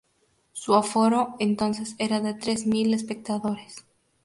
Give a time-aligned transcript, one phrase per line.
[0.53, 3.85] Su aforo entonces era de tres mil espectadores.